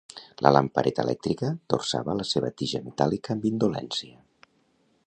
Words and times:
La 0.45 0.51
lampareta 0.55 1.03
elèctrica 1.07 1.51
torçava 1.75 2.17
la 2.23 2.27
seva 2.31 2.51
tija 2.63 2.83
metàl·lica 2.89 3.37
amb 3.37 3.47
indolència. 3.53 4.21